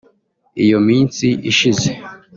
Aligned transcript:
Iyo 0.63 0.77
minsi 0.87 1.25
ishize 1.51 1.89